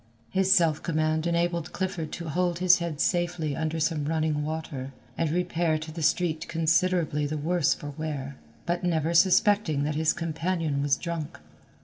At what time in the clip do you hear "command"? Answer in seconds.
0.81-1.27